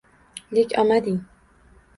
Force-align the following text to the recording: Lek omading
Lek 0.55 0.69
omading 0.81 1.19